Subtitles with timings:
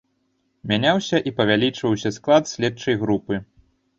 [0.71, 3.41] Мяняўся і павялічваўся склад следчай групы.